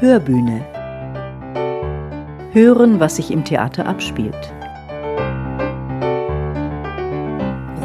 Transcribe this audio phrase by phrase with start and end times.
[0.00, 0.66] Hörbühne.
[2.52, 4.52] Hören, was sich im Theater abspielt.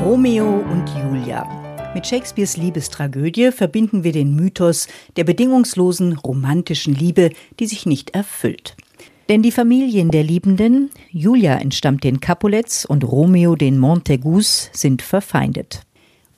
[0.03, 1.47] Romeo und Julia.
[1.93, 4.87] Mit Shakespeares Liebestragödie verbinden wir den Mythos
[5.17, 8.75] der bedingungslosen romantischen Liebe, die sich nicht erfüllt.
[9.29, 15.83] Denn die Familien der Liebenden, Julia entstammt den Capulets und Romeo den Montagus, sind verfeindet.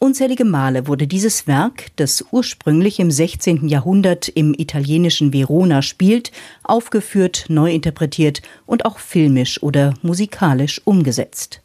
[0.03, 3.67] Unzählige Male wurde dieses Werk, das ursprünglich im 16.
[3.67, 6.31] Jahrhundert im italienischen Verona spielt,
[6.63, 11.61] aufgeführt, neu interpretiert und auch filmisch oder musikalisch umgesetzt.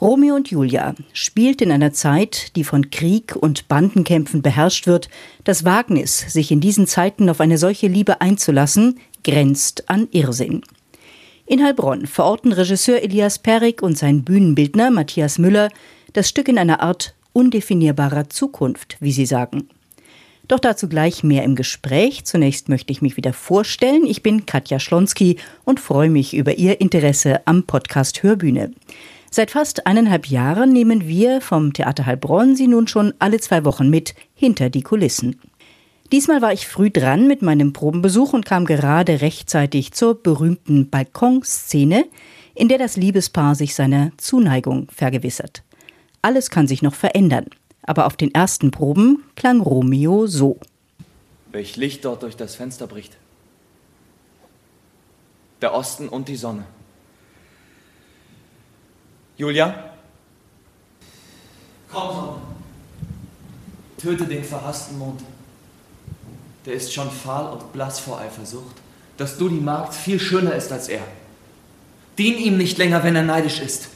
[0.00, 5.10] Romeo und Julia spielt in einer Zeit, die von Krieg und Bandenkämpfen beherrscht wird.
[5.44, 10.62] Das Wagnis, sich in diesen Zeiten auf eine solche Liebe einzulassen, grenzt an Irrsinn.
[11.44, 15.68] In Heilbronn verorten Regisseur Elias Perik und sein Bühnenbildner Matthias Müller
[16.14, 19.68] das Stück in einer Art undefinierbarer Zukunft, wie Sie sagen.
[20.48, 22.24] Doch dazu gleich mehr im Gespräch.
[22.24, 24.04] Zunächst möchte ich mich wieder vorstellen.
[24.04, 28.72] Ich bin Katja Schlonski und freue mich über Ihr Interesse am Podcast Hörbühne.
[29.30, 33.88] Seit fast eineinhalb Jahren nehmen wir vom Theater Heilbronn Sie nun schon alle zwei Wochen
[33.88, 35.40] mit hinter die Kulissen.
[36.12, 42.04] Diesmal war ich früh dran mit meinem Probenbesuch und kam gerade rechtzeitig zur berühmten Balkonszene,
[42.54, 45.62] in der das Liebespaar sich seiner Zuneigung vergewissert.
[46.22, 47.46] Alles kann sich noch verändern.
[47.82, 50.58] Aber auf den ersten Proben klang Romeo so.
[51.50, 53.16] Welch Licht dort durch das Fenster bricht.
[55.60, 56.64] Der Osten und die Sonne.
[59.36, 59.90] Julia?
[61.90, 62.36] Komm, Sonne.
[63.98, 65.20] Töte den verhassten Mond.
[66.66, 68.76] Der ist schon fahl und blass vor Eifersucht,
[69.16, 71.02] dass du die Magd viel schöner ist als er.
[72.16, 73.88] Dien ihm nicht länger, wenn er neidisch ist.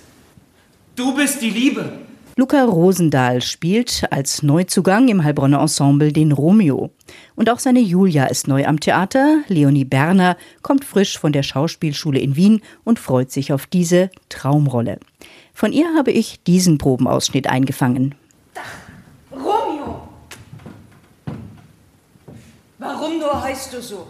[0.96, 2.05] Du bist die Liebe.
[2.38, 6.90] Luca Rosendahl spielt als Neuzugang im Heilbronner Ensemble den Romeo.
[7.34, 9.38] Und auch seine Julia ist neu am Theater.
[9.48, 15.00] Leonie Berner kommt frisch von der Schauspielschule in Wien und freut sich auf diese Traumrolle.
[15.54, 18.14] Von ihr habe ich diesen Probenausschnitt eingefangen.
[19.32, 20.06] Romeo!
[22.76, 24.08] Warum nur heißt du so?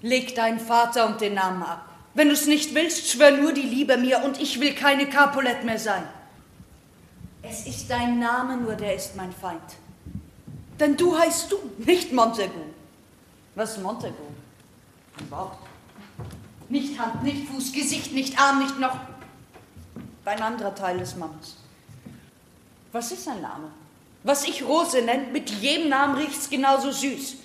[0.00, 1.97] Leg deinen Vater und den Namen ab.
[2.18, 5.62] Wenn du es nicht willst, schwör nur die Liebe mir und ich will keine Capulet
[5.62, 6.02] mehr sein.
[7.42, 9.62] Es ist dein Name, nur der ist mein Feind.
[10.80, 12.58] Denn du heißt du, nicht Montegu.
[13.54, 14.24] Was ist Montegu?
[15.16, 15.58] Ein Wort.
[16.68, 18.96] Nicht Hand, nicht Fuß, Gesicht, nicht Arm, nicht noch
[20.24, 21.56] ein anderer Teil des Mannes.
[22.90, 23.70] Was ist ein Name?
[24.24, 27.36] Was ich Rose nennt, mit jedem Namen riecht's genauso süß.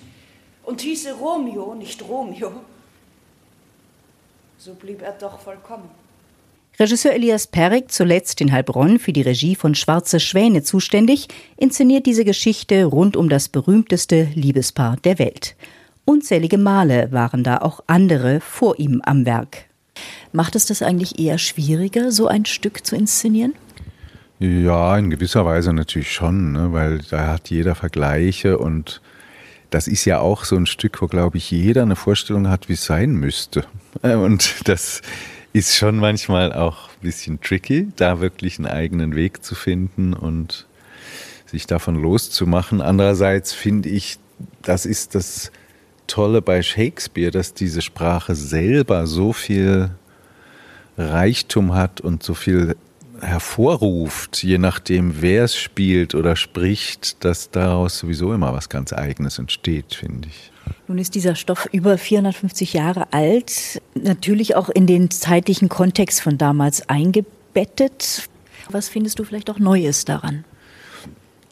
[0.64, 2.50] Und hieße Romeo, nicht Romeo,
[4.64, 5.90] so blieb er doch vollkommen.
[6.80, 12.24] Regisseur Elias Perik, zuletzt in Heilbronn für die Regie von Schwarze Schwäne zuständig, inszeniert diese
[12.24, 15.54] Geschichte rund um das berühmteste Liebespaar der Welt.
[16.06, 19.66] Unzählige Male waren da auch andere vor ihm am Werk.
[20.32, 23.52] Macht es das eigentlich eher schwieriger, so ein Stück zu inszenieren?
[24.38, 26.72] Ja, in gewisser Weise natürlich schon, ne?
[26.72, 29.02] weil da hat jeder Vergleiche und
[29.74, 32.74] das ist ja auch so ein Stück, wo, glaube ich, jeder eine Vorstellung hat, wie
[32.74, 33.64] es sein müsste.
[34.02, 35.02] Äh, und das
[35.52, 40.68] ist schon manchmal auch ein bisschen tricky, da wirklich einen eigenen Weg zu finden und
[41.46, 42.80] sich davon loszumachen.
[42.80, 44.18] Andererseits finde ich,
[44.62, 45.50] das ist das
[46.06, 49.90] Tolle bei Shakespeare, dass diese Sprache selber so viel
[50.96, 52.76] Reichtum hat und so viel
[53.20, 59.38] hervorruft, je nachdem, wer es spielt oder spricht, dass daraus sowieso immer was ganz Eigenes
[59.38, 60.50] entsteht, finde ich.
[60.88, 66.38] Nun ist dieser Stoff über 450 Jahre alt, natürlich auch in den zeitlichen Kontext von
[66.38, 68.28] damals eingebettet.
[68.70, 70.44] Was findest du vielleicht auch Neues daran?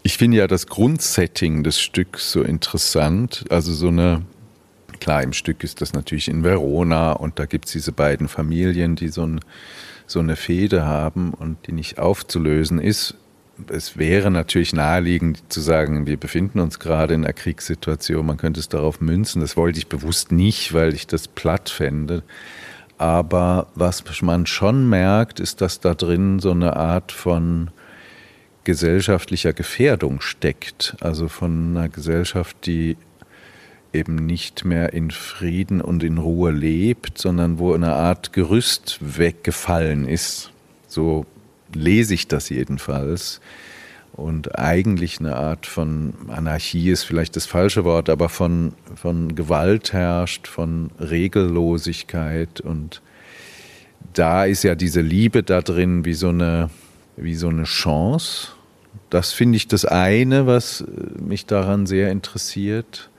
[0.02, 3.44] Ich finde ja das Grundsetting des Stücks so interessant.
[3.50, 4.22] Also so eine,
[4.98, 8.96] klar, im Stück ist das natürlich in Verona und da gibt es diese beiden Familien,
[8.96, 9.40] die so ein
[10.12, 13.14] so eine Fehde haben und die nicht aufzulösen ist.
[13.68, 18.60] Es wäre natürlich naheliegend zu sagen, wir befinden uns gerade in einer Kriegssituation, man könnte
[18.60, 19.40] es darauf münzen.
[19.40, 22.22] Das wollte ich bewusst nicht, weil ich das platt fände.
[22.98, 27.70] Aber was man schon merkt, ist, dass da drin so eine Art von
[28.64, 30.96] gesellschaftlicher Gefährdung steckt.
[31.00, 32.96] Also von einer Gesellschaft, die
[33.92, 40.08] eben nicht mehr in Frieden und in Ruhe lebt, sondern wo eine Art Gerüst weggefallen
[40.08, 40.50] ist.
[40.88, 41.26] So
[41.74, 43.40] lese ich das jedenfalls.
[44.12, 49.94] Und eigentlich eine Art von Anarchie ist vielleicht das falsche Wort, aber von, von Gewalt
[49.94, 52.60] herrscht, von Regellosigkeit.
[52.60, 53.00] Und
[54.12, 56.68] da ist ja diese Liebe da drin wie so eine,
[57.16, 58.48] wie so eine Chance.
[59.08, 60.84] Das finde ich das eine, was
[61.18, 63.10] mich daran sehr interessiert.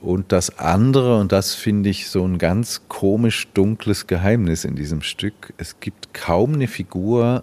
[0.00, 5.02] Und das andere, und das finde ich so ein ganz komisch dunkles Geheimnis in diesem
[5.02, 7.42] Stück, es gibt kaum eine Figur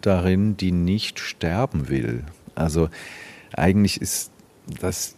[0.00, 2.24] darin, die nicht sterben will.
[2.54, 2.88] Also
[3.52, 4.30] eigentlich ist
[4.80, 5.14] das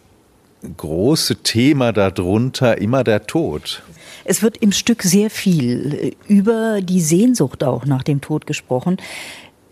[0.77, 3.83] große Thema darunter immer der Tod.
[4.25, 8.97] Es wird im Stück sehr viel über die Sehnsucht auch nach dem Tod gesprochen.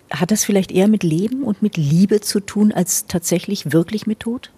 [0.10, 4.20] Hat das vielleicht eher mit Leben und mit Liebe zu tun, als tatsächlich wirklich mit
[4.22, 4.52] Tod?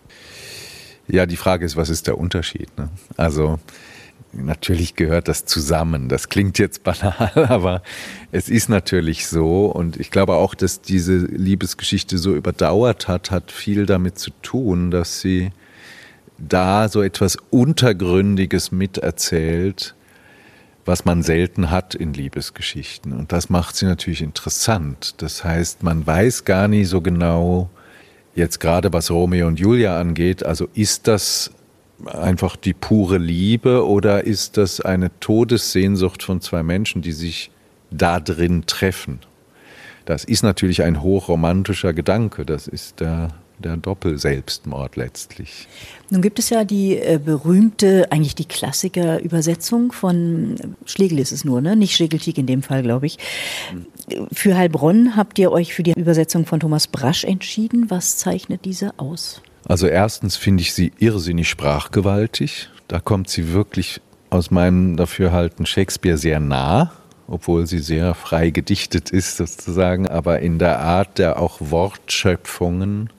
[1.08, 2.70] Ja, die Frage ist, was ist der Unterschied?
[2.78, 2.90] Ne?
[3.18, 3.60] Also
[4.34, 6.10] natürlich gehört das zusammen.
[6.10, 7.82] Das klingt jetzt banal, aber
[8.32, 9.66] es ist natürlich so.
[9.66, 14.92] Und ich glaube auch, dass diese Liebesgeschichte so überdauert hat, hat viel damit zu tun,
[14.92, 15.52] dass sie
[16.38, 19.96] da so etwas Untergründiges miterzählt,
[20.86, 23.14] was man selten hat in Liebesgeschichten.
[23.14, 25.16] Und das macht sie natürlich interessant.
[25.22, 27.70] Das heißt, man weiß gar nicht so genau,
[28.36, 31.52] Jetzt gerade was Romeo und Julia angeht, also ist das
[32.06, 37.52] einfach die pure Liebe oder ist das eine Todessehnsucht von zwei Menschen, die sich
[37.92, 39.20] da drin treffen?
[40.06, 45.68] Das ist natürlich ein hochromantischer Gedanke, das ist der der Doppelselbstmord letztlich.
[46.10, 50.56] Nun gibt es ja die äh, berühmte, eigentlich die Klassiker-Übersetzung von
[50.86, 51.76] Schlegel ist es nur, ne?
[51.76, 53.18] nicht Schlegeltieg in dem Fall, glaube ich.
[54.32, 57.90] Für Heilbronn habt ihr euch für die Übersetzung von Thomas Brasch entschieden.
[57.90, 59.42] Was zeichnet diese aus?
[59.66, 62.70] Also erstens finde ich sie irrsinnig sprachgewaltig.
[62.88, 66.92] Da kommt sie wirklich aus meinem Dafürhalten Shakespeare sehr nah
[67.28, 73.10] obwohl sie sehr frei gedichtet ist sozusagen, aber in der Art der auch Wortschöpfungen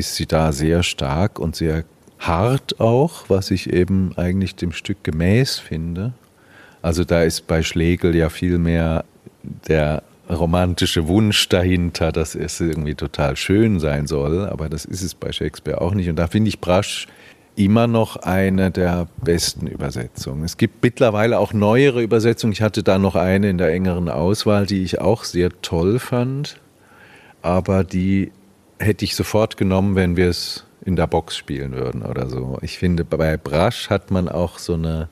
[0.00, 1.84] ist sie da sehr stark und sehr
[2.18, 6.12] hart auch, was ich eben eigentlich dem Stück gemäß finde.
[6.82, 9.04] Also da ist bei Schlegel ja viel mehr
[9.68, 15.14] der romantische Wunsch dahinter, dass es irgendwie total schön sein soll, aber das ist es
[15.14, 16.08] bei Shakespeare auch nicht.
[16.08, 17.06] Und da finde ich Brasch
[17.56, 20.44] immer noch eine der besten Übersetzungen.
[20.44, 22.52] Es gibt mittlerweile auch neuere Übersetzungen.
[22.52, 26.58] Ich hatte da noch eine in der engeren Auswahl, die ich auch sehr toll fand,
[27.42, 28.30] aber die
[28.80, 32.58] hätte ich sofort genommen, wenn wir es in der Box spielen würden oder so.
[32.62, 35.08] Ich finde, bei Brasch hat man auch so eine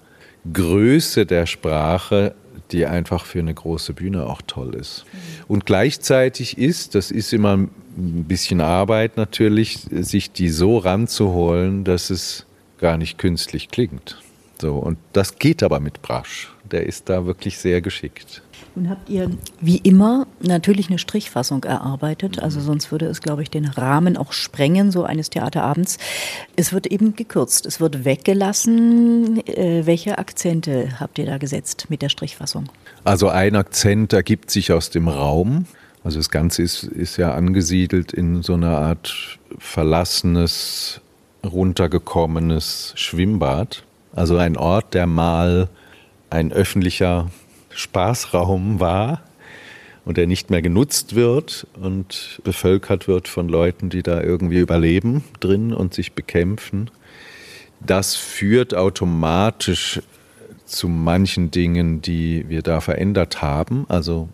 [0.50, 2.34] Größe der Sprache,
[2.72, 5.04] die einfach für eine große Bühne auch toll ist.
[5.46, 12.10] Und gleichzeitig ist, das ist immer ein bisschen Arbeit natürlich, sich die so ranzuholen, dass
[12.10, 12.46] es
[12.78, 14.18] gar nicht künstlich klingt.
[14.60, 16.52] So, und das geht aber mit Brasch.
[16.70, 18.42] Der ist da wirklich sehr geschickt.
[18.74, 23.50] Nun habt ihr wie immer natürlich eine Strichfassung erarbeitet, also sonst würde es, glaube ich,
[23.50, 25.98] den Rahmen auch sprengen, so eines Theaterabends.
[26.54, 29.44] Es wird eben gekürzt, es wird weggelassen.
[29.46, 32.68] Äh, welche Akzente habt ihr da gesetzt mit der Strichfassung?
[33.04, 35.66] Also ein Akzent ergibt sich aus dem Raum.
[36.04, 41.00] Also das Ganze ist, ist ja angesiedelt in so einer Art verlassenes,
[41.44, 43.82] runtergekommenes Schwimmbad.
[44.14, 45.68] Also ein Ort, der mal
[46.30, 47.30] ein öffentlicher
[47.70, 49.22] Spaßraum war
[50.04, 55.24] und der nicht mehr genutzt wird und bevölkert wird von Leuten, die da irgendwie überleben
[55.40, 56.90] drin und sich bekämpfen.
[57.80, 60.00] Das führt automatisch
[60.64, 63.86] zu manchen Dingen, die wir da verändert haben.
[63.88, 64.28] Also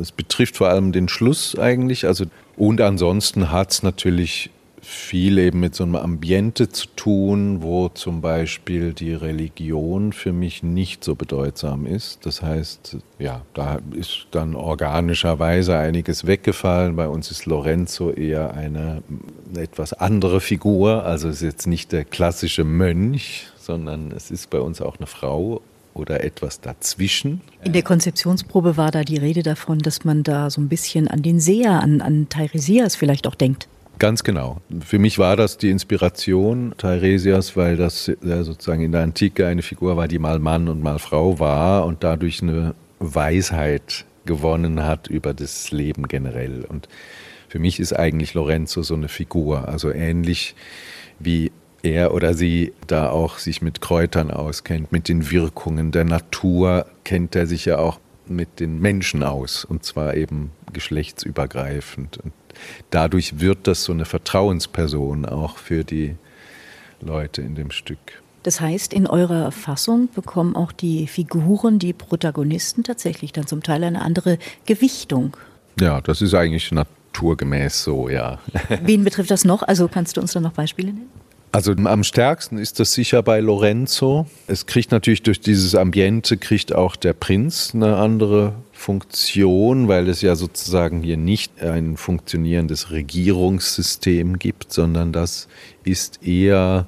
[0.00, 2.06] es betrifft vor allem den Schluss eigentlich.
[2.06, 2.26] Also
[2.56, 4.50] und ansonsten hat es natürlich
[4.86, 10.62] viel eben mit so einem Ambiente zu tun, wo zum Beispiel die Religion für mich
[10.62, 12.24] nicht so bedeutsam ist.
[12.24, 16.94] Das heißt, ja, da ist dann organischerweise einiges weggefallen.
[16.94, 19.02] Bei uns ist Lorenzo eher eine
[19.56, 21.04] etwas andere Figur.
[21.04, 25.62] Also ist jetzt nicht der klassische Mönch, sondern es ist bei uns auch eine Frau
[25.94, 27.40] oder etwas dazwischen.
[27.64, 31.22] In der Konzeptionsprobe war da die Rede davon, dass man da so ein bisschen an
[31.22, 33.66] den Seher, an, an Teiresias vielleicht auch denkt.
[33.98, 34.60] Ganz genau.
[34.80, 39.62] Für mich war das die Inspiration Teiresias, weil das ja, sozusagen in der Antike eine
[39.62, 45.08] Figur war, die mal Mann und mal Frau war und dadurch eine Weisheit gewonnen hat
[45.08, 46.64] über das Leben generell.
[46.64, 46.88] Und
[47.48, 50.54] für mich ist eigentlich Lorenzo so eine Figur, also ähnlich
[51.18, 56.86] wie er oder sie da auch sich mit Kräutern auskennt, mit den Wirkungen der Natur,
[57.04, 62.18] kennt er sich ja auch mit den Menschen aus und zwar eben geschlechtsübergreifend.
[62.18, 62.32] Und
[62.90, 66.16] dadurch wird das so eine Vertrauensperson auch für die
[67.00, 67.98] Leute in dem Stück.
[68.42, 73.82] Das heißt, in eurer Fassung bekommen auch die Figuren, die Protagonisten tatsächlich dann zum Teil
[73.82, 75.36] eine andere Gewichtung.
[75.80, 78.38] Ja, das ist eigentlich naturgemäß so, ja.
[78.82, 79.62] Wen betrifft das noch?
[79.62, 81.10] Also kannst du uns da noch Beispiele nennen?
[81.50, 84.26] Also am stärksten ist das sicher bei Lorenzo.
[84.46, 90.20] Es kriegt natürlich durch dieses Ambiente kriegt auch der Prinz eine andere Funktion, weil es
[90.20, 95.48] ja sozusagen hier nicht ein funktionierendes Regierungssystem gibt, sondern das
[95.82, 96.86] ist eher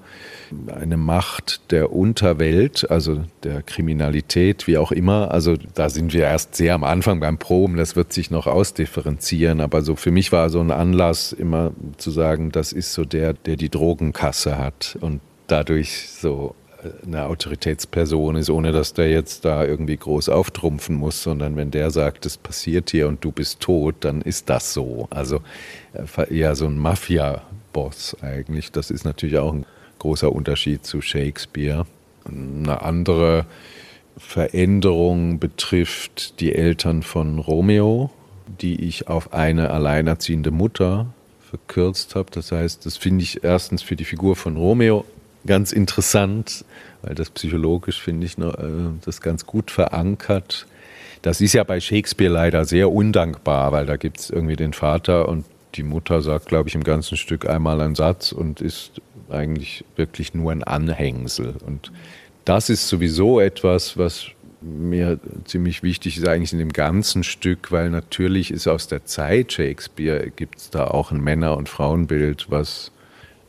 [0.72, 5.30] eine Macht der Unterwelt, also der Kriminalität, wie auch immer.
[5.30, 9.60] Also da sind wir erst sehr am Anfang beim Proben, das wird sich noch ausdifferenzieren.
[9.60, 13.32] Aber so für mich war so ein Anlass immer zu sagen, das ist so der,
[13.32, 16.54] der die Drogenkasse hat und dadurch so
[17.04, 21.90] eine Autoritätsperson ist, ohne dass der jetzt da irgendwie groß auftrumpfen muss, sondern wenn der
[21.90, 25.08] sagt, es passiert hier und du bist tot, dann ist das so.
[25.10, 25.40] Also
[25.92, 28.70] äh, eher so ein Mafia-Boss eigentlich.
[28.70, 29.66] Das ist natürlich auch ein
[29.98, 31.86] großer Unterschied zu Shakespeare.
[32.24, 33.46] Eine andere
[34.16, 38.10] Veränderung betrifft die Eltern von Romeo,
[38.60, 41.06] die ich auf eine alleinerziehende Mutter
[41.40, 42.30] verkürzt habe.
[42.30, 45.04] Das heißt, das finde ich erstens für die Figur von Romeo
[45.46, 46.64] ganz interessant,
[47.02, 48.52] weil das psychologisch, finde ich, äh,
[49.04, 50.66] das ganz gut verankert.
[51.22, 55.28] Das ist ja bei Shakespeare leider sehr undankbar, weil da gibt es irgendwie den Vater
[55.28, 59.84] und die Mutter sagt, glaube ich, im ganzen Stück einmal einen Satz und ist eigentlich
[59.96, 61.54] wirklich nur ein Anhängsel.
[61.64, 61.92] Und
[62.44, 64.28] das ist sowieso etwas, was
[64.60, 69.52] mir ziemlich wichtig ist eigentlich in dem ganzen Stück, weil natürlich ist aus der Zeit
[69.52, 72.90] Shakespeare, gibt es da auch ein Männer- und Frauenbild, was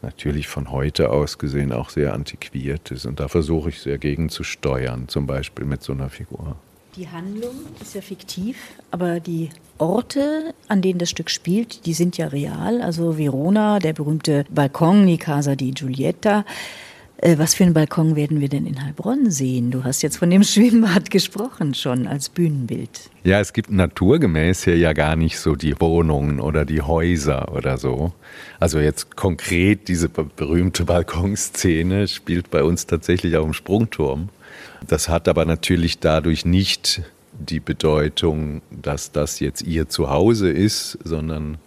[0.01, 3.05] natürlich von heute aus gesehen auch sehr antiquiert ist.
[3.05, 6.55] Und da versuche ich sehr gegen zu steuern, zum Beispiel mit so einer Figur.
[6.95, 8.57] Die Handlung ist ja fiktiv,
[8.91, 12.81] aber die Orte, an denen das Stück spielt, die sind ja real.
[12.81, 16.45] Also Verona, der berühmte Balkon, die Casa di Giulietta.
[17.21, 19.71] Äh, was für einen Balkon werden wir denn in Heilbronn sehen?
[19.71, 23.09] Du hast jetzt von dem Schwimmbad gesprochen schon als Bühnenbild.
[23.23, 27.77] Ja, es gibt naturgemäß hier ja gar nicht so die Wohnungen oder die Häuser oder
[27.77, 28.13] so.
[28.59, 34.29] Also jetzt konkret diese berühmte Balkonszene spielt bei uns tatsächlich auf dem Sprungturm.
[34.87, 37.01] Das hat aber natürlich dadurch nicht
[37.33, 41.57] die Bedeutung, dass das jetzt ihr Zuhause ist, sondern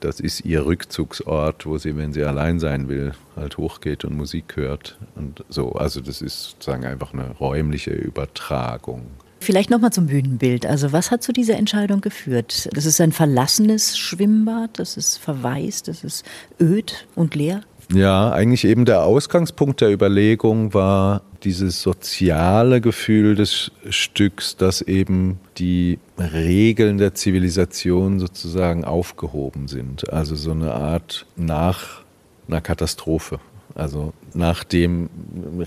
[0.00, 4.56] das ist ihr Rückzugsort, wo sie, wenn sie allein sein will, halt hochgeht und Musik
[4.56, 5.72] hört und so.
[5.72, 9.06] Also das ist sozusagen einfach eine räumliche Übertragung.
[9.40, 10.66] Vielleicht nochmal zum Bühnenbild.
[10.66, 12.68] Also was hat zu dieser Entscheidung geführt?
[12.72, 16.24] Das ist ein verlassenes Schwimmbad, das ist verwaist, das ist
[16.60, 17.60] öd und leer.
[17.92, 25.38] Ja, eigentlich eben der Ausgangspunkt der Überlegung war dieses soziale Gefühl des Stücks, dass eben
[25.58, 30.12] die Regeln der Zivilisation sozusagen aufgehoben sind.
[30.12, 32.02] Also so eine Art nach
[32.48, 33.38] einer Katastrophe.
[33.76, 35.08] Also nachdem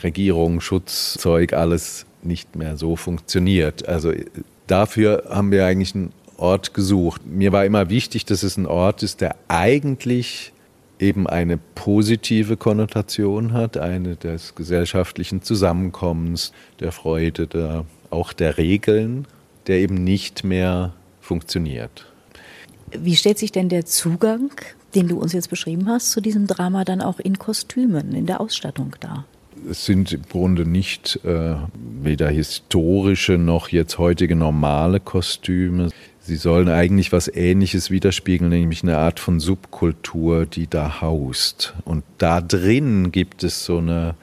[0.03, 3.87] Regierung, Schutzzeug, alles nicht mehr so funktioniert.
[3.87, 4.11] Also
[4.67, 7.21] dafür haben wir eigentlich einen Ort gesucht.
[7.25, 10.51] Mir war immer wichtig, dass es ein Ort ist, der eigentlich
[10.99, 19.25] eben eine positive Konnotation hat, eine des gesellschaftlichen Zusammenkommens, der Freude, der, auch der Regeln,
[19.67, 22.05] der eben nicht mehr funktioniert.
[22.91, 24.51] Wie stellt sich denn der Zugang,
[24.95, 28.41] den du uns jetzt beschrieben hast, zu diesem Drama dann auch in Kostümen, in der
[28.41, 29.25] Ausstattung dar?
[29.69, 31.55] Es sind im Grunde nicht äh,
[32.01, 35.89] weder historische noch jetzt heutige normale Kostüme.
[36.29, 41.73] Sie sollen eigentlich was Ähnliches widerspiegeln, nämlich eine Art von Subkultur, die da haust.
[41.85, 44.13] Und da drin gibt es so eine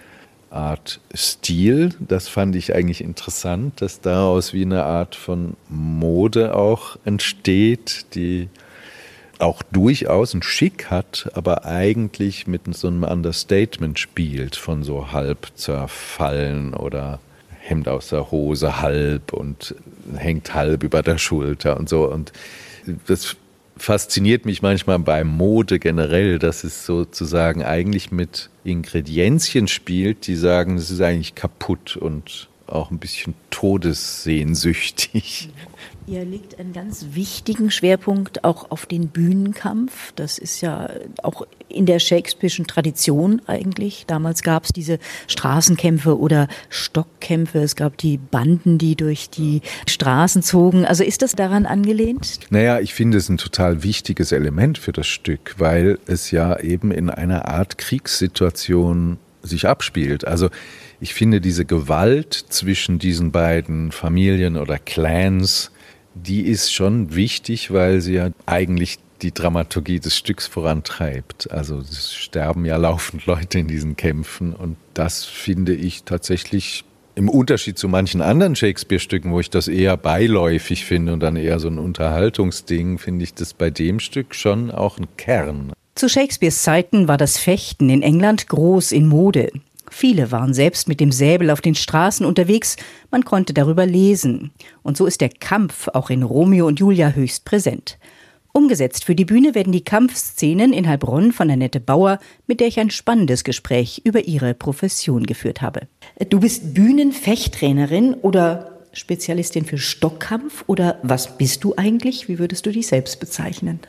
[0.49, 1.97] Art Stil.
[1.99, 8.51] Das fand ich eigentlich interessant, dass daraus wie eine Art von Mode auch entsteht, die
[9.41, 15.49] auch durchaus einen Schick hat, aber eigentlich mit so einem Understatement spielt, von so halb
[15.57, 17.19] zerfallen oder
[17.69, 19.75] Hemd aus der Hose halb und
[20.17, 22.11] hängt halb über der Schulter und so.
[22.11, 22.33] Und
[23.07, 23.37] das
[23.77, 30.77] fasziniert mich manchmal bei Mode generell, dass es sozusagen eigentlich mit Ingredienzien spielt, die sagen,
[30.77, 35.51] es ist eigentlich kaputt und auch ein bisschen todessehnsüchtig.
[36.09, 40.13] Ihr legt einen ganz wichtigen Schwerpunkt auch auf den Bühnenkampf.
[40.15, 40.89] Das ist ja
[41.25, 44.05] auch in der Shakespeare'schen Tradition eigentlich.
[44.07, 47.59] Damals gab es diese Straßenkämpfe oder Stockkämpfe.
[47.59, 50.85] Es gab die Banden, die durch die Straßen zogen.
[50.85, 52.39] Also ist das daran angelehnt?
[52.51, 56.93] Naja, ich finde es ein total wichtiges Element für das Stück, weil es ja eben
[56.93, 60.25] in einer Art Kriegssituation sich abspielt.
[60.25, 60.51] Also
[61.01, 65.73] ich finde diese Gewalt zwischen diesen beiden Familien oder Clans,
[66.25, 71.51] die ist schon wichtig, weil sie ja eigentlich die Dramaturgie des Stücks vorantreibt.
[71.51, 77.31] Also es sterben ja laufend Leute in diesen Kämpfen und das finde ich tatsächlich im
[77.31, 81.69] Unterschied zu manchen anderen Shakespeare-Stücken, wo ich das eher beiläufig finde und dann eher so
[81.69, 85.73] ein Unterhaltungsding, finde ich das bei dem Stück schon auch ein Kern.
[85.95, 89.51] Zu Shakespeares Zeiten war das Fechten in England groß in Mode.
[89.91, 92.77] Viele waren selbst mit dem Säbel auf den Straßen unterwegs,
[93.11, 94.51] man konnte darüber lesen.
[94.83, 97.99] Und so ist der Kampf auch in Romeo und Julia höchst präsent.
[98.53, 102.81] Umgesetzt für die Bühne werden die Kampfszenen in Heilbronn von Annette Bauer, mit der ich
[102.81, 105.83] ein spannendes Gespräch über ihre Profession geführt habe.
[106.31, 112.29] Du bist Bühnenfechttrainerin oder Spezialistin für Stockkampf oder was bist du eigentlich?
[112.29, 113.81] Wie würdest du dich selbst bezeichnen?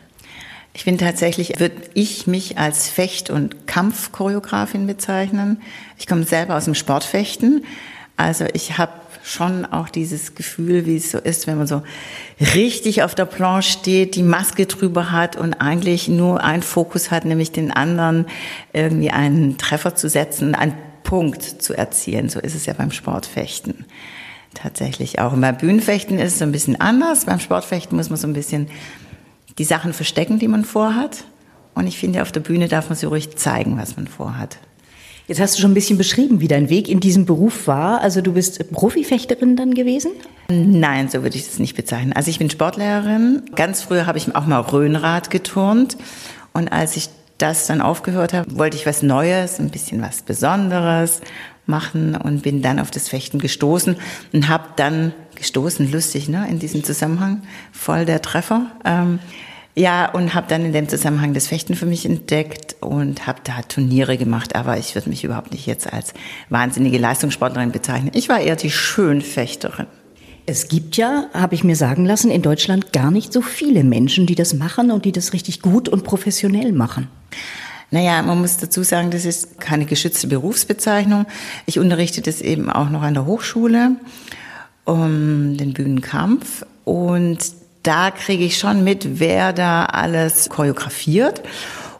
[0.77, 5.59] Ich bin tatsächlich, würde ich mich als Fecht- und Kampfchoreografin bezeichnen.
[5.97, 7.65] Ich komme selber aus dem Sportfechten.
[8.15, 8.91] Also ich habe
[9.23, 11.81] schon auch dieses Gefühl, wie es so ist, wenn man so
[12.53, 17.25] richtig auf der Planche steht, die Maske drüber hat und eigentlich nur einen Fokus hat,
[17.25, 18.27] nämlich den anderen
[18.71, 22.29] irgendwie einen Treffer zu setzen, einen Punkt zu erzielen.
[22.29, 23.85] So ist es ja beim Sportfechten
[24.53, 25.33] tatsächlich auch.
[25.33, 27.25] Und beim Bühnenfechten ist es so ein bisschen anders.
[27.25, 28.67] Beim Sportfechten muss man so ein bisschen
[29.57, 31.25] die Sachen verstecken, die man vorhat.
[31.73, 34.57] Und ich finde, auf der Bühne darf man so ruhig zeigen, was man vorhat.
[35.27, 37.99] Jetzt hast du schon ein bisschen beschrieben, wie dein Weg in diesem Beruf war.
[38.01, 40.11] Also du bist Profifechterin dann gewesen?
[40.49, 42.13] Nein, so würde ich das nicht bezeichnen.
[42.13, 43.43] Also ich bin Sportlehrerin.
[43.53, 45.97] Ganz früher habe ich auch mal Röhnrad geturnt.
[46.53, 51.21] Und als ich das dann aufgehört habe, wollte ich was Neues, ein bisschen was Besonderes
[51.65, 53.97] machen und bin dann auf das Fechten gestoßen
[54.31, 58.71] und habe dann gestoßen, lustig, ne, in diesem Zusammenhang, voll der Treffer.
[58.83, 59.19] Ähm,
[59.75, 63.61] ja, und habe dann in dem Zusammenhang das Fechten für mich entdeckt und habe da
[63.61, 64.55] Turniere gemacht.
[64.55, 66.13] Aber ich würde mich überhaupt nicht jetzt als
[66.49, 68.09] wahnsinnige Leistungssportlerin bezeichnen.
[68.15, 69.85] Ich war eher die Schönfechterin.
[70.47, 74.25] Es gibt ja, habe ich mir sagen lassen, in Deutschland gar nicht so viele Menschen,
[74.25, 77.09] die das machen und die das richtig gut und professionell machen.
[77.91, 81.25] Naja, man muss dazu sagen, das ist keine geschützte Berufsbezeichnung.
[81.65, 83.97] Ich unterrichte das eben auch noch an der Hochschule,
[84.87, 86.65] um den Bühnenkampf.
[86.85, 87.39] Und
[87.83, 91.41] da kriege ich schon mit, wer da alles choreografiert.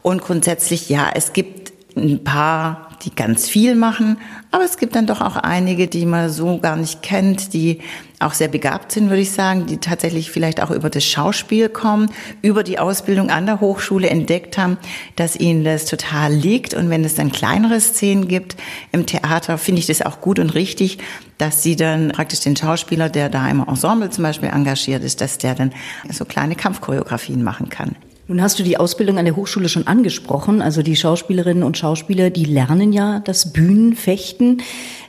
[0.02, 4.18] Und grundsätzlich, ja, es gibt ein paar die ganz viel machen,
[4.52, 7.80] aber es gibt dann doch auch einige, die man so gar nicht kennt, die
[8.20, 12.10] auch sehr begabt sind, würde ich sagen, die tatsächlich vielleicht auch über das Schauspiel kommen,
[12.42, 14.78] über die Ausbildung an der Hochschule entdeckt haben,
[15.16, 16.74] dass ihnen das total liegt.
[16.74, 18.58] Und wenn es dann kleinere Szenen gibt
[18.92, 20.98] im Theater, finde ich das auch gut und richtig,
[21.38, 25.38] dass sie dann praktisch den Schauspieler, der da im Ensemble zum Beispiel engagiert ist, dass
[25.38, 25.72] der dann
[26.10, 27.96] so kleine Kampfchoreografien machen kann.
[28.30, 30.62] Nun hast du die Ausbildung an der Hochschule schon angesprochen.
[30.62, 34.62] Also die Schauspielerinnen und Schauspieler, die lernen ja das Bühnenfechten.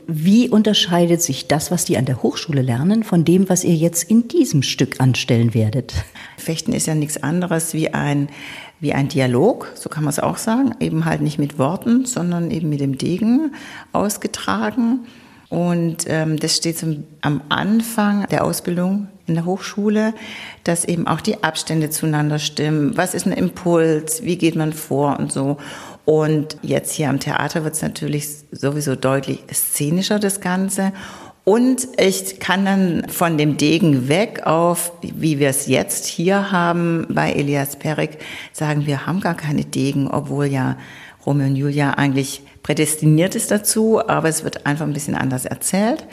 [0.07, 4.04] Wie unterscheidet sich das, was die an der Hochschule lernen, von dem, was ihr jetzt
[4.04, 5.94] in diesem Stück anstellen werdet?
[6.37, 8.28] Fechten ist ja nichts anderes wie ein,
[8.78, 10.76] wie ein Dialog, so kann man es auch sagen.
[10.78, 13.52] Eben halt nicht mit Worten, sondern eben mit dem Degen
[13.92, 15.00] ausgetragen.
[15.48, 20.14] Und ähm, das steht zum, am Anfang der Ausbildung in der Hochschule,
[20.64, 22.96] dass eben auch die Abstände zueinander stimmen.
[22.96, 24.22] Was ist ein Impuls?
[24.22, 25.58] Wie geht man vor und so?
[26.04, 30.92] Und jetzt hier am Theater wird es natürlich sowieso deutlich szenischer, das Ganze.
[31.44, 37.06] Und ich kann dann von dem Degen weg auf, wie wir es jetzt hier haben
[37.08, 38.18] bei Elias Perik,
[38.52, 40.76] sagen, wir haben gar keine Degen, obwohl ja
[41.24, 46.06] Romeo und Julia eigentlich prädestiniert ist dazu, aber es wird einfach ein bisschen anders erzählt.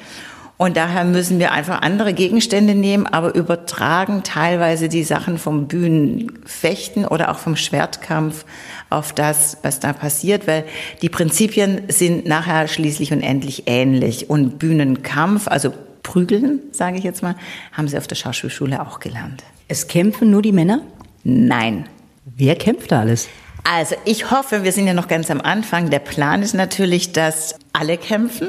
[0.57, 7.05] Und daher müssen wir einfach andere Gegenstände nehmen, aber übertragen teilweise die Sachen vom Bühnenfechten
[7.05, 8.45] oder auch vom Schwertkampf
[8.89, 10.63] auf das, was da passiert, weil
[11.01, 14.29] die Prinzipien sind nachher schließlich und endlich ähnlich.
[14.29, 17.35] Und Bühnenkampf, also Prügeln, sage ich jetzt mal,
[17.73, 19.43] haben sie auf der Schauspielschule auch gelernt.
[19.67, 20.81] Es kämpfen nur die Männer?
[21.23, 21.89] Nein.
[22.23, 23.27] Wer kämpft da alles?
[23.63, 25.89] Also ich hoffe, wir sind ja noch ganz am Anfang.
[25.89, 28.47] Der Plan ist natürlich, dass alle kämpfen.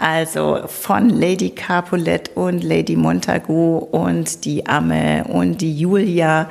[0.00, 6.48] Also von Lady Capulet und Lady Montagu und die Amme und die Julia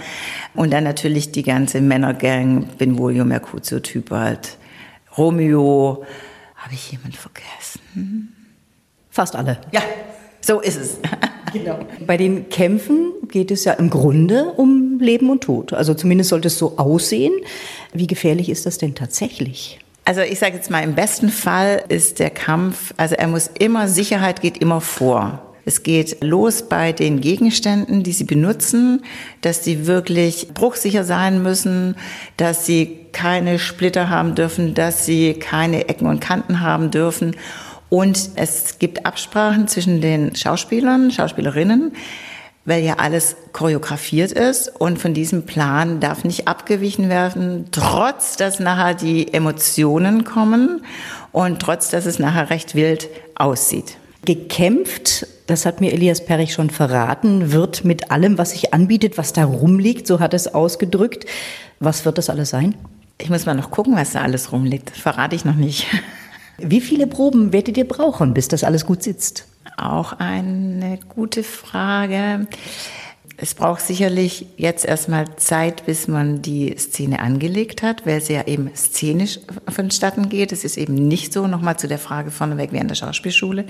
[0.54, 4.58] und dann natürlich die ganze Männergang, Benvolio, Mercutio, Tybalt,
[5.18, 6.04] Romeo.
[6.56, 8.36] Habe ich jemand vergessen?
[9.10, 9.60] Fast alle.
[9.72, 9.82] Ja,
[10.42, 10.98] so ist es.
[11.54, 11.80] Genau.
[12.06, 15.72] Bei den Kämpfen geht es ja im Grunde um Leben und Tod.
[15.72, 17.32] Also zumindest sollte es so aussehen.
[17.94, 19.80] Wie gefährlich ist das denn tatsächlich?
[20.08, 23.90] Also ich sage jetzt mal, im besten Fall ist der Kampf, also er muss immer,
[23.90, 25.54] Sicherheit geht immer vor.
[25.66, 29.04] Es geht los bei den Gegenständen, die Sie benutzen,
[29.42, 31.98] dass sie wirklich bruchsicher sein müssen,
[32.38, 37.36] dass sie keine Splitter haben dürfen, dass sie keine Ecken und Kanten haben dürfen
[37.90, 41.92] und es gibt Absprachen zwischen den Schauspielern, Schauspielerinnen,
[42.68, 48.60] weil ja alles choreografiert ist und von diesem Plan darf nicht abgewichen werden, trotz dass
[48.60, 50.82] nachher die Emotionen kommen
[51.32, 53.96] und trotz dass es nachher recht wild aussieht.
[54.26, 59.32] Gekämpft, das hat mir Elias Perich schon verraten, wird mit allem, was sich anbietet, was
[59.32, 61.26] da rumliegt, so hat es ausgedrückt.
[61.80, 62.76] Was wird das alles sein?
[63.18, 64.90] Ich muss mal noch gucken, was da alles rumliegt.
[64.90, 65.88] verrate ich noch nicht.
[66.58, 69.46] Wie viele Proben werdet ihr brauchen, bis das alles gut sitzt?
[69.76, 72.48] Auch eine gute Frage.
[73.40, 78.48] Es braucht sicherlich jetzt erstmal Zeit, bis man die Szene angelegt hat, weil sie ja
[78.48, 80.52] eben szenisch vonstatten geht.
[80.52, 83.66] Es ist eben nicht so, nochmal zu der Frage vorneweg wie an der Schauspielschule,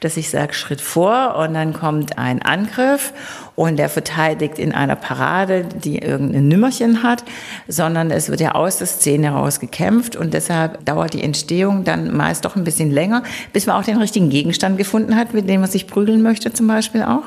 [0.00, 3.12] dass ich sage, Schritt vor und dann kommt ein Angriff
[3.56, 7.22] und der verteidigt in einer Parade, die irgendein Nümmerchen hat,
[7.68, 12.16] sondern es wird ja aus der Szene heraus gekämpft und deshalb dauert die Entstehung dann
[12.16, 15.60] meist doch ein bisschen länger, bis man auch den richtigen Gegenstand gefunden hat, mit dem
[15.60, 17.24] man sich prügeln möchte zum Beispiel auch.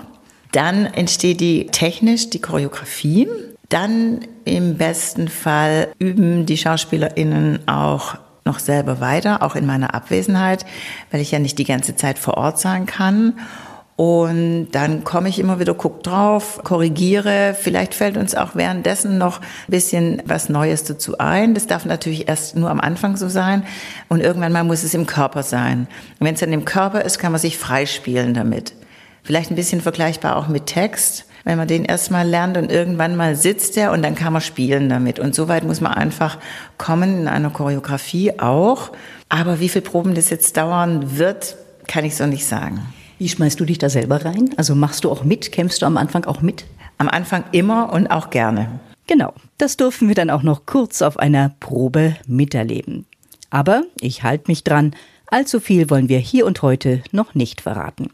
[0.54, 3.28] Dann entsteht die technisch die Choreografie.
[3.70, 10.66] Dann im besten Fall üben die SchauspielerInnen auch noch selber weiter, auch in meiner Abwesenheit,
[11.10, 13.34] weil ich ja nicht die ganze Zeit vor Ort sein kann.
[13.96, 17.56] Und dann komme ich immer wieder, guck drauf, korrigiere.
[17.60, 21.56] Vielleicht fällt uns auch währenddessen noch ein bisschen was Neues dazu ein.
[21.56, 23.64] Das darf natürlich erst nur am Anfang so sein.
[24.08, 25.88] Und irgendwann mal muss es im Körper sein.
[26.20, 28.74] Und wenn es dann im Körper ist, kann man sich freispielen damit.
[29.24, 33.36] Vielleicht ein bisschen vergleichbar auch mit Text, wenn man den erstmal lernt und irgendwann mal
[33.36, 35.20] sitzt er und dann kann man spielen damit.
[35.20, 36.38] Und so weit muss man einfach
[36.78, 38.92] kommen in einer Choreografie auch.
[39.30, 41.56] Aber wie viele Proben das jetzt dauern wird,
[41.88, 42.82] kann ich so nicht sagen.
[43.18, 44.50] Wie schmeißt du dich da selber rein?
[44.58, 45.52] Also machst du auch mit?
[45.52, 46.66] Kämpfst du am Anfang auch mit?
[46.98, 48.80] Am Anfang immer und auch gerne.
[49.08, 53.06] Genau, das durften wir dann auch noch kurz auf einer Probe miterleben.
[53.50, 54.96] Aber ich halte mich dran,
[55.28, 58.10] allzu viel wollen wir hier und heute noch nicht verraten.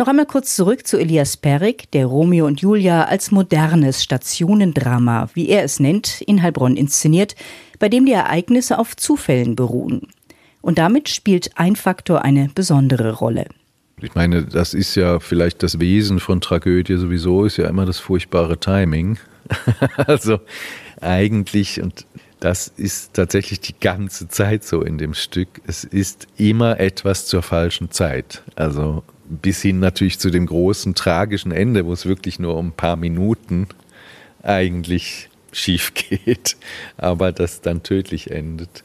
[0.00, 5.50] Noch einmal kurz zurück zu Elias Perik, der Romeo und Julia als modernes Stationendrama, wie
[5.50, 7.34] er es nennt, in Heilbronn inszeniert,
[7.78, 10.08] bei dem die Ereignisse auf Zufällen beruhen.
[10.62, 13.44] Und damit spielt ein Faktor eine besondere Rolle.
[14.00, 17.98] Ich meine, das ist ja vielleicht das Wesen von Tragödie sowieso, ist ja immer das
[17.98, 19.18] furchtbare Timing.
[19.98, 20.40] also
[21.02, 22.06] eigentlich, und
[22.40, 27.42] das ist tatsächlich die ganze Zeit so in dem Stück, es ist immer etwas zur
[27.42, 28.42] falschen Zeit.
[28.56, 32.72] Also bis hin natürlich zu dem großen tragischen Ende, wo es wirklich nur um ein
[32.72, 33.68] paar Minuten
[34.42, 36.56] eigentlich schief geht,
[36.96, 38.82] aber das dann tödlich endet.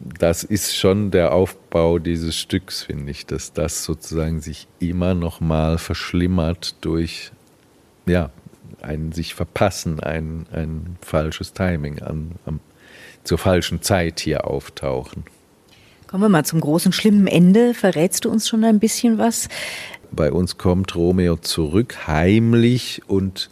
[0.00, 5.40] Das ist schon der Aufbau dieses Stücks, finde ich, dass das sozusagen sich immer noch
[5.40, 7.32] mal verschlimmert durch
[8.06, 8.30] ja,
[8.82, 12.60] ein sich verpassen, ein, ein falsches Timing an, an,
[13.22, 15.24] zur falschen Zeit hier auftauchen.
[16.06, 17.74] Kommen wir mal zum großen, schlimmen Ende.
[17.74, 19.48] Verrätst du uns schon ein bisschen was?
[20.12, 23.50] Bei uns kommt Romeo zurück, heimlich und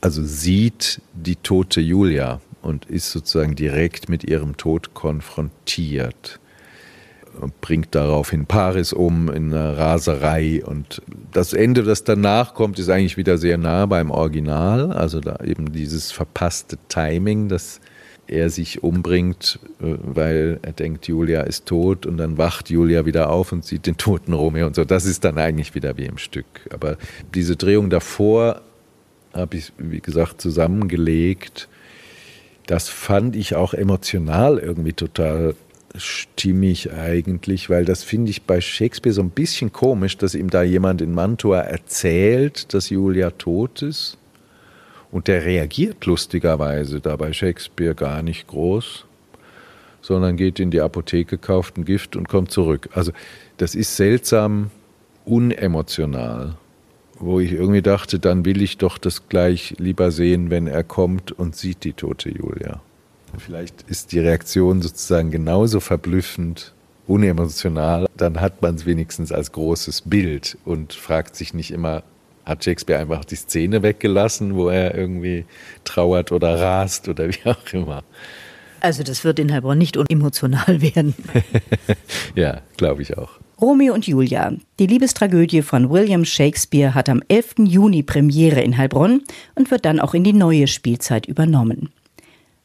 [0.00, 6.40] also sieht die tote Julia und ist sozusagen direkt mit ihrem Tod konfrontiert.
[7.60, 11.02] Bringt daraufhin Paris um in einer Raserei und
[11.32, 14.92] das Ende, das danach kommt, ist eigentlich wieder sehr nah beim Original.
[14.92, 17.80] Also da eben dieses verpasste Timing, das
[18.28, 23.30] er sich umbringt, äh, weil er denkt, Julia ist tot und dann wacht Julia wieder
[23.30, 24.84] auf und sieht den toten Romeo und so.
[24.84, 26.46] Das ist dann eigentlich wieder wie im Stück.
[26.70, 26.96] Aber
[27.34, 28.60] diese Drehung davor
[29.32, 31.68] habe ich, wie gesagt, zusammengelegt.
[32.66, 35.54] Das fand ich auch emotional irgendwie total
[35.96, 40.62] stimmig eigentlich, weil das finde ich bei Shakespeare so ein bisschen komisch, dass ihm da
[40.62, 44.18] jemand in Mantua erzählt, dass Julia tot ist
[45.10, 49.06] und der reagiert lustigerweise da bei Shakespeare gar nicht groß,
[50.00, 52.88] sondern geht in die Apotheke, kauft ein Gift und kommt zurück.
[52.92, 53.12] Also
[53.56, 54.70] das ist seltsam
[55.24, 56.56] unemotional,
[57.18, 61.32] wo ich irgendwie dachte, dann will ich doch das gleich lieber sehen, wenn er kommt
[61.32, 62.80] und sieht die tote Julia.
[63.36, 66.72] Vielleicht ist die Reaktion sozusagen genauso verblüffend
[67.06, 72.02] unemotional, dann hat man es wenigstens als großes Bild und fragt sich nicht immer,
[72.48, 75.44] hat Shakespeare einfach die Szene weggelassen, wo er irgendwie
[75.84, 78.02] trauert oder rast oder wie auch immer.
[78.80, 81.14] Also das wird in Heilbronn nicht unemotional werden.
[82.34, 83.30] ja, glaube ich auch.
[83.60, 84.52] Romeo und Julia.
[84.78, 87.54] Die Liebestragödie von William Shakespeare hat am 11.
[87.64, 89.22] Juni Premiere in Heilbronn
[89.56, 91.90] und wird dann auch in die neue Spielzeit übernommen.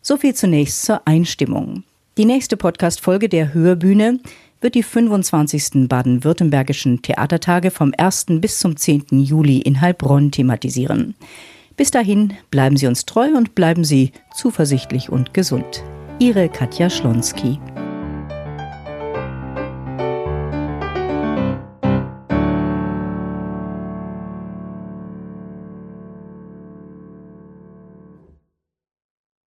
[0.01, 1.83] So viel zunächst zur Einstimmung.
[2.17, 4.19] Die nächste Podcast-Folge der Hörbühne
[4.63, 5.89] wird die 25.
[5.89, 8.27] baden-württembergischen Theatertage vom 1.
[8.39, 9.19] bis zum 10.
[9.21, 11.15] Juli in Heilbronn thematisieren.
[11.75, 15.83] Bis dahin bleiben Sie uns treu und bleiben Sie zuversichtlich und gesund.
[16.19, 17.59] Ihre Katja Schlonski.